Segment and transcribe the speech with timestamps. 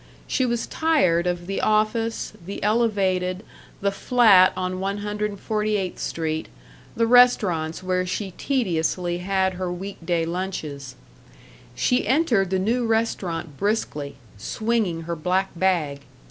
[0.25, 3.43] She was tired of the office, the Elevated,
[3.81, 6.47] the flat on 148th Street,
[6.95, 10.95] the restaurants where she tediously had her week day lunches.
[11.75, 15.99] She entered the new restaurant briskly, swinging her black bag.